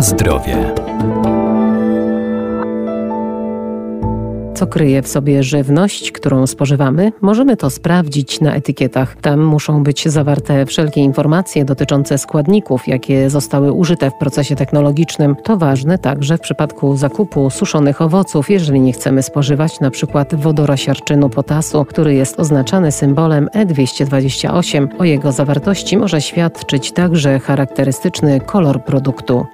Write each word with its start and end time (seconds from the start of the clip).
Zdrowie. 0.00 0.74
Co 4.54 4.66
kryje 4.66 5.02
w 5.02 5.08
sobie 5.08 5.42
żywność, 5.42 6.12
którą 6.12 6.46
spożywamy? 6.46 7.12
Możemy 7.20 7.56
to 7.56 7.70
sprawdzić 7.70 8.40
na 8.40 8.54
etykietach. 8.54 9.16
Tam 9.20 9.40
muszą 9.40 9.82
być 9.82 10.08
zawarte 10.08 10.66
wszelkie 10.66 11.00
informacje 11.00 11.64
dotyczące 11.64 12.18
składników, 12.18 12.88
jakie 12.88 13.30
zostały 13.30 13.72
użyte 13.72 14.10
w 14.10 14.14
procesie 14.14 14.56
technologicznym. 14.56 15.36
To 15.44 15.56
ważne 15.56 15.98
także 15.98 16.38
w 16.38 16.40
przypadku 16.40 16.96
zakupu 16.96 17.50
suszonych 17.50 18.02
owoców, 18.02 18.50
jeżeli 18.50 18.80
nie 18.80 18.92
chcemy 18.92 19.22
spożywać 19.22 19.72
np. 19.80 20.24
wodorosiarczynu 20.32 21.30
potasu, 21.30 21.84
który 21.84 22.14
jest 22.14 22.40
oznaczany 22.40 22.92
symbolem 22.92 23.48
E228. 23.54 24.88
O 24.98 25.04
jego 25.04 25.32
zawartości 25.32 25.96
może 25.96 26.20
świadczyć 26.20 26.92
także 26.92 27.38
charakterystyczny 27.38 28.40
kolor 28.40 28.84
produktu. 28.84 29.46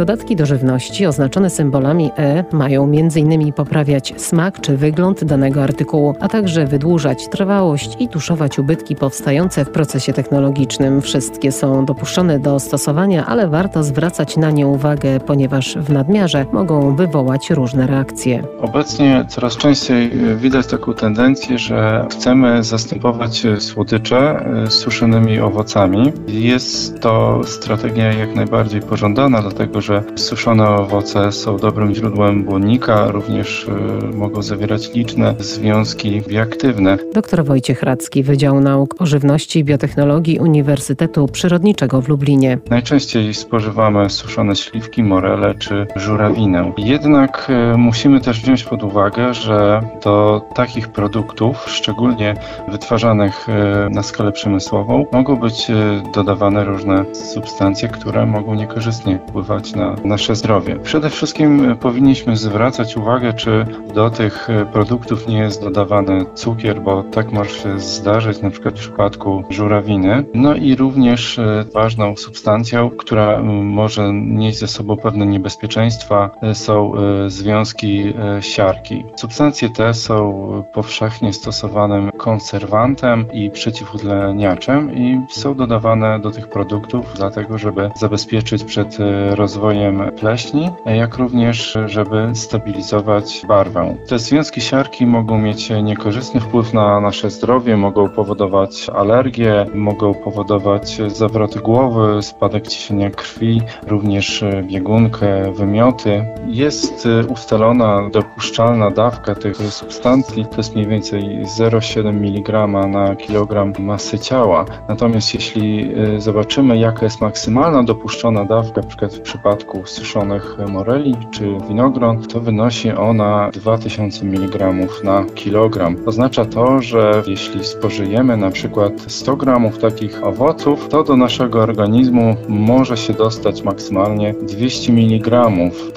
Dodatki 0.00 0.36
do 0.36 0.46
żywności 0.46 1.06
oznaczone 1.06 1.50
symbolami 1.50 2.10
E 2.18 2.44
mają 2.52 2.84
m.in. 2.84 3.52
poprawiać 3.52 4.14
smak 4.16 4.60
czy 4.60 4.76
wygląd 4.76 5.24
danego 5.24 5.62
artykułu, 5.62 6.14
a 6.20 6.28
także 6.28 6.66
wydłużać 6.66 7.28
trwałość 7.28 7.96
i 7.98 8.08
tuszować 8.08 8.58
ubytki 8.58 8.96
powstające 8.96 9.64
w 9.64 9.70
procesie 9.70 10.12
technologicznym. 10.12 11.02
Wszystkie 11.02 11.52
są 11.52 11.84
dopuszczone 11.84 12.38
do 12.38 12.60
stosowania, 12.60 13.26
ale 13.26 13.48
warto 13.48 13.82
zwracać 13.82 14.36
na 14.36 14.50
nie 14.50 14.66
uwagę, 14.66 15.20
ponieważ 15.20 15.76
w 15.76 15.92
nadmiarze 15.92 16.46
mogą 16.52 16.96
wywołać 16.96 17.50
różne 17.50 17.86
reakcje. 17.86 18.42
Obecnie 18.60 19.24
coraz 19.28 19.56
częściej 19.56 20.10
widać 20.36 20.66
taką 20.66 20.94
tendencję, 20.94 21.58
że 21.58 22.06
chcemy 22.10 22.62
zastępować 22.62 23.46
słodycze 23.58 24.44
suszonymi 24.68 25.40
owocami. 25.40 26.12
Jest 26.28 27.00
to 27.00 27.40
strategia 27.44 28.12
jak 28.12 28.34
najbardziej 28.34 28.80
pożądana, 28.80 29.42
dlatego 29.42 29.80
że 29.80 29.89
że 29.90 30.02
suszone 30.16 30.68
owoce 30.68 31.32
są 31.32 31.56
dobrym 31.56 31.94
źródłem 31.94 32.44
błonnika, 32.44 33.10
również 33.10 33.68
y, 34.12 34.16
mogą 34.16 34.42
zawierać 34.42 34.94
liczne 34.94 35.34
związki 35.38 36.22
bioaktywne. 36.28 36.98
Dr 37.14 37.44
Wojciech 37.44 37.82
Radzki, 37.82 38.22
Wydział 38.22 38.60
Nauk 38.60 38.94
o 38.98 39.06
Żywności 39.06 39.58
i 39.58 39.64
Biotechnologii 39.64 40.38
Uniwersytetu 40.38 41.26
Przyrodniczego 41.26 42.02
w 42.02 42.08
Lublinie. 42.08 42.58
Najczęściej 42.70 43.34
spożywamy 43.34 44.10
suszone 44.10 44.56
śliwki, 44.56 45.02
morele 45.02 45.54
czy 45.54 45.86
żurawinę. 45.96 46.72
Jednak 46.78 47.50
y, 47.74 47.78
musimy 47.78 48.20
też 48.20 48.40
wziąć 48.40 48.64
pod 48.64 48.82
uwagę, 48.82 49.34
że 49.34 49.80
do 50.04 50.42
takich 50.54 50.88
produktów, 50.88 51.64
szczególnie 51.66 52.34
wytwarzanych 52.68 53.48
y, 53.48 53.90
na 53.90 54.02
skalę 54.02 54.32
przemysłową, 54.32 55.06
mogą 55.12 55.36
być 55.36 55.70
dodawane 56.14 56.64
różne 56.64 57.04
substancje, 57.14 57.88
które 57.88 58.26
mogą 58.26 58.54
niekorzystnie 58.54 59.18
wpływać 59.28 59.74
na 59.74 59.79
na 59.80 59.96
nasze 60.04 60.34
zdrowie. 60.36 60.76
Przede 60.76 61.10
wszystkim 61.10 61.76
powinniśmy 61.80 62.36
zwracać 62.36 62.96
uwagę, 62.96 63.32
czy 63.32 63.66
do 63.94 64.10
tych 64.10 64.48
produktów 64.72 65.28
nie 65.28 65.38
jest 65.38 65.62
dodawany 65.62 66.24
cukier, 66.34 66.80
bo 66.82 67.02
tak 67.02 67.32
może 67.32 67.50
się 67.50 67.80
zdarzyć 67.80 68.42
na 68.42 68.50
przykład 68.50 68.74
w 68.74 68.80
przypadku 68.80 69.44
żurawiny. 69.50 70.24
No 70.34 70.54
i 70.54 70.76
również 70.76 71.38
e, 71.38 71.64
ważną 71.74 72.16
substancją, 72.16 72.90
która 72.90 73.42
może 73.62 74.12
nieść 74.12 74.58
ze 74.58 74.66
sobą 74.66 74.96
pewne 74.96 75.26
niebezpieczeństwa, 75.26 76.30
e, 76.42 76.54
są 76.54 76.92
e, 76.94 77.30
związki 77.30 78.14
siarki. 78.40 79.04
Substancje 79.16 79.70
te 79.70 79.94
są 79.94 80.40
powszechnie 80.72 81.32
stosowanym 81.32 82.10
konserwantem 82.10 83.24
i 83.32 83.50
przeciwutleniaczem 83.50 84.94
i 84.94 85.20
są 85.30 85.54
dodawane 85.54 86.20
do 86.20 86.30
tych 86.30 86.48
produktów 86.48 87.12
dlatego, 87.16 87.58
żeby 87.58 87.90
zabezpieczyć 87.96 88.64
przed 88.64 88.98
rozwojem 89.30 89.69
rozwojem 89.70 90.10
pleśni, 90.16 90.70
jak 90.86 91.16
również, 91.16 91.78
żeby 91.86 92.30
stabilizować 92.34 93.42
barwę. 93.48 93.96
Te 94.08 94.18
związki 94.18 94.60
siarki 94.60 95.06
mogą 95.06 95.38
mieć 95.38 95.70
niekorzystny 95.82 96.40
wpływ 96.40 96.74
na 96.74 97.00
nasze 97.00 97.30
zdrowie, 97.30 97.76
mogą 97.76 98.08
powodować 98.08 98.90
alergie, 98.94 99.66
mogą 99.74 100.14
powodować 100.14 101.00
zawroty 101.06 101.60
głowy, 101.60 102.22
spadek 102.22 102.68
ciśnienia 102.68 103.10
krwi, 103.10 103.62
również 103.86 104.44
biegunkę, 104.62 105.52
wymioty. 105.52 106.24
Jest 106.46 107.08
ustalona 107.28 108.10
dopuszczalna 108.12 108.90
dawka 108.90 109.34
tych 109.34 109.56
substancji, 109.56 110.46
to 110.46 110.56
jest 110.56 110.74
mniej 110.74 110.86
więcej 110.86 111.22
0,7 111.22 112.08
mg 112.08 112.66
na 112.66 113.16
kilogram 113.16 113.72
masy 113.78 114.18
ciała. 114.18 114.64
Natomiast 114.88 115.34
jeśli 115.34 115.92
zobaczymy, 116.18 116.78
jaka 116.78 117.04
jest 117.04 117.20
maksymalna 117.20 117.82
dopuszczona 117.82 118.44
dawka, 118.44 118.80
np. 118.80 119.08
w 119.08 119.20
przypadku 119.20 119.49
przypadku 119.56 119.86
suszonych 119.86 120.56
moreli 120.68 121.16
czy 121.30 121.44
winogron, 121.68 122.22
to 122.22 122.40
wynosi 122.40 122.90
ona 122.90 123.50
2000 123.52 124.24
mg 124.26 124.72
na 125.04 125.24
kilogram. 125.34 125.96
Oznacza 126.06 126.44
to, 126.44 126.82
że 126.82 127.22
jeśli 127.26 127.64
spożyjemy 127.64 128.36
na 128.36 128.50
przykład 128.50 128.92
100 129.06 129.36
gramów 129.36 129.78
takich 129.78 130.24
owoców, 130.24 130.88
to 130.88 131.04
do 131.04 131.16
naszego 131.16 131.60
organizmu 131.60 132.36
może 132.48 132.96
się 132.96 133.12
dostać 133.12 133.62
maksymalnie 133.62 134.34
200 134.42 134.92
mg 134.92 135.48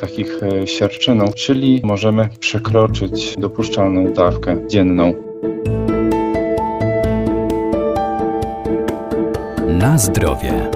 takich 0.01 0.43
e, 0.43 0.67
siarczynów, 0.67 1.35
czyli 1.35 1.81
możemy 1.83 2.29
przekroczyć 2.39 3.35
dopuszczalną 3.37 4.13
dawkę 4.13 4.67
dzienną. 4.67 5.13
Na 9.67 9.97
zdrowie. 9.97 10.69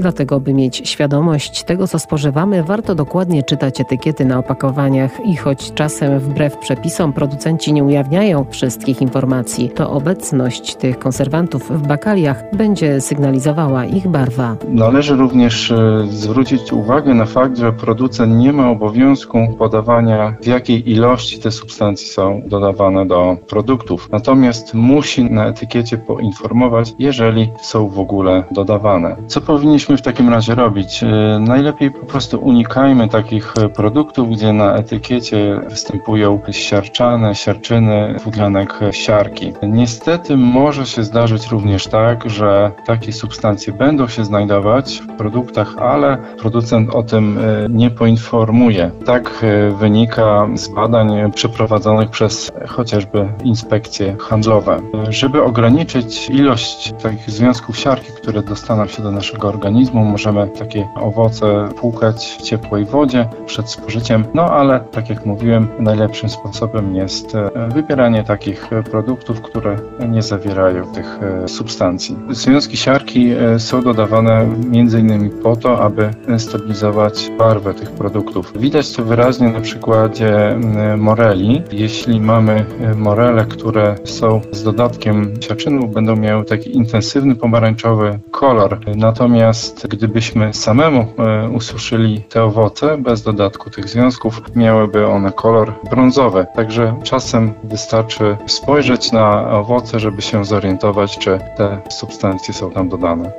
Dlatego, 0.00 0.40
by 0.40 0.54
mieć 0.54 0.82
świadomość 0.84 1.64
tego, 1.64 1.88
co 1.88 1.98
spożywamy, 1.98 2.62
warto 2.62 2.94
dokładnie 2.94 3.42
czytać 3.42 3.80
etykiety 3.80 4.24
na 4.24 4.38
opakowaniach 4.38 5.26
i 5.26 5.36
choć 5.36 5.72
czasem 5.74 6.18
wbrew 6.18 6.58
przepisom 6.58 7.12
producenci 7.12 7.72
nie 7.72 7.84
ujawniają 7.84 8.46
wszystkich 8.50 9.02
informacji, 9.02 9.70
to 9.70 9.90
obecność 9.90 10.74
tych 10.74 10.98
konserwantów 10.98 11.70
w 11.70 11.86
bakaliach 11.86 12.56
będzie 12.56 13.00
sygnalizowała 13.00 13.84
ich 13.84 14.08
barwa. 14.08 14.56
Należy 14.68 15.16
również 15.16 15.70
e, 15.70 16.06
zwrócić 16.10 16.72
uwagę 16.72 17.14
na 17.14 17.24
fakt, 17.24 17.58
że 17.58 17.72
producent 17.72 18.36
nie 18.36 18.52
ma 18.52 18.70
obowiązku 18.70 19.38
podawania, 19.58 20.34
w 20.42 20.46
jakiej 20.46 20.90
ilości 20.90 21.38
te 21.38 21.50
substancje 21.50 22.08
są 22.08 22.42
dodawane 22.46 23.06
do 23.06 23.36
produktów. 23.48 24.08
Natomiast 24.12 24.74
musi 24.74 25.24
na 25.24 25.46
etykiecie 25.46 25.98
poinformować, 25.98 26.94
jeżeli 26.98 27.50
są 27.62 27.88
w 27.88 27.98
ogóle 27.98 28.44
dodawane. 28.50 29.16
Co 29.26 29.40
powinniśmy 29.40 29.89
powinniśmy 29.90 30.12
w 30.12 30.14
takim 30.14 30.28
razie 30.28 30.54
robić? 30.54 31.02
E, 31.02 31.38
najlepiej 31.40 31.90
po 31.90 32.06
prostu 32.06 32.40
unikajmy 32.40 33.08
takich 33.08 33.54
e, 33.56 33.68
produktów, 33.68 34.30
gdzie 34.30 34.52
na 34.52 34.74
etykiecie 34.74 35.60
występują 35.68 36.40
siarczane, 36.50 37.34
siarczyny, 37.34 38.14
dwutlenek 38.18 38.78
siarki. 38.90 39.52
Niestety 39.62 40.36
może 40.36 40.86
się 40.86 41.04
zdarzyć 41.04 41.48
również 41.50 41.86
tak, 41.86 42.30
że 42.30 42.72
takie 42.86 43.12
substancje 43.12 43.72
będą 43.72 44.08
się 44.08 44.24
znajdować 44.24 45.02
w 45.02 45.16
produktach, 45.16 45.78
ale 45.78 46.18
producent 46.38 46.94
o 46.94 47.02
tym 47.02 47.38
nie 47.68 47.90
poinformuje. 47.90 48.90
Tak 49.06 49.44
wynika 49.78 50.48
z 50.54 50.68
badań 50.68 51.32
przeprowadzonych 51.32 52.10
przez 52.10 52.52
chociażby 52.68 53.28
inspekcje 53.44 54.16
handlowe. 54.20 54.80
Żeby 55.08 55.42
ograniczyć 55.42 56.28
ilość 56.28 56.92
takich 57.02 57.30
związków 57.30 57.78
siarki, 57.78 58.12
które 58.22 58.42
dostaną 58.42 58.86
się 58.86 59.02
do 59.02 59.10
naszego 59.10 59.48
organizmu, 59.48 59.79
organizmu. 59.80 60.04
Możemy 60.04 60.48
takie 60.58 60.88
owoce 60.96 61.68
płukać 61.76 62.36
w 62.38 62.42
ciepłej 62.42 62.84
wodzie 62.84 63.28
przed 63.46 63.70
spożyciem, 63.70 64.24
no 64.34 64.44
ale 64.44 64.80
tak 64.80 65.10
jak 65.10 65.26
mówiłem, 65.26 65.68
najlepszym 65.78 66.28
sposobem 66.28 66.94
jest 66.94 67.34
e, 67.34 67.50
wybieranie 67.74 68.24
takich 68.24 68.70
produktów, 68.90 69.40
które 69.42 69.76
nie 70.08 70.22
zawierają 70.22 70.92
tych 70.92 71.18
e, 71.22 71.48
substancji. 71.48 72.16
Związki 72.30 72.76
siarki 72.76 73.30
e, 73.30 73.58
są 73.58 73.82
dodawane 73.82 74.40
m.in. 74.72 75.30
po 75.42 75.56
to, 75.56 75.80
aby 75.80 76.10
stabilizować 76.38 77.30
barwę 77.38 77.74
tych 77.74 77.90
produktów. 77.90 78.52
Widać 78.56 78.92
to 78.92 79.04
wyraźnie 79.04 79.48
na 79.48 79.60
przykładzie 79.60 80.58
moreli. 80.96 81.62
Jeśli 81.72 82.20
mamy 82.20 82.64
morele, 82.96 83.44
które 83.44 83.96
są 84.04 84.40
z 84.52 84.62
dodatkiem 84.62 85.34
siarczynu, 85.40 85.88
będą 85.88 86.16
miały 86.16 86.44
taki 86.44 86.76
intensywny 86.76 87.34
pomarańczowy 87.34 88.18
kolor. 88.30 88.80
Natomiast 88.96 89.69
Natomiast 89.70 89.96
gdybyśmy 89.96 90.54
samemu 90.54 91.06
e, 91.18 91.48
ususzyli 91.48 92.20
te 92.20 92.44
owoce 92.44 92.98
bez 92.98 93.22
dodatku 93.22 93.70
tych 93.70 93.88
związków, 93.88 94.42
miałyby 94.56 95.06
one 95.06 95.32
kolor 95.32 95.74
brązowy. 95.90 96.46
Także 96.54 96.96
czasem 97.02 97.52
wystarczy 97.64 98.36
spojrzeć 98.46 99.12
na 99.12 99.50
owoce, 99.50 100.00
żeby 100.00 100.22
się 100.22 100.44
zorientować, 100.44 101.18
czy 101.18 101.38
te 101.56 101.80
substancje 101.90 102.54
są 102.54 102.70
tam 102.70 102.88
dodane. 102.88 103.32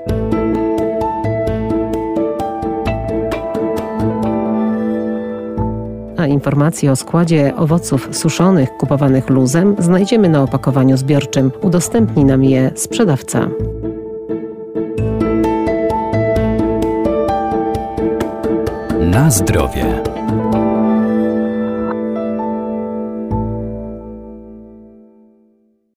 a 6.18 6.28
informacje 6.28 6.92
o 6.92 6.96
składzie 6.96 7.54
owoców 7.56 8.10
suszonych 8.12 8.70
kupowanych 8.78 9.30
luzem 9.30 9.76
znajdziemy 9.80 10.30
na 10.30 10.44
opakowaniu 10.44 10.98
zbiorczym. 10.98 11.52
Udostępni 11.62 12.26
nam 12.26 12.44
je 12.44 12.72
sprzedawca. 12.76 13.48
Na 19.12 19.32
zdrowie. 19.32 20.11